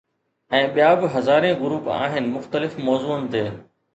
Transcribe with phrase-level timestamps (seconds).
[0.53, 3.45] ۽ ٻيا به هزارين گروپ آهن مختلف موضوعن تي.